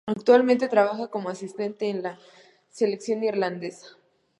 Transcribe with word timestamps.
Actualmente 0.07 0.67
trabaja 0.67 1.09
como 1.09 1.29
asistente 1.29 1.87
en 1.87 2.01
la 2.01 2.17
Selección 2.71 3.23
irlandesa. 3.23 3.97